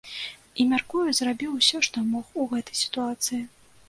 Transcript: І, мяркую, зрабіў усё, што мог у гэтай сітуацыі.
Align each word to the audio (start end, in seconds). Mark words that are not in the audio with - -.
І, 0.61 0.65
мяркую, 0.69 1.03
зрабіў 1.19 1.51
усё, 1.59 1.81
што 1.87 1.97
мог 2.13 2.31
у 2.45 2.47
гэтай 2.55 2.79
сітуацыі. 2.81 3.39